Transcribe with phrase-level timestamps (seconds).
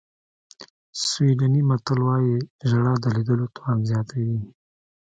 [1.07, 2.37] سویډني متل وایي
[2.69, 4.37] ژړا د لیدلو توان زیاتوي.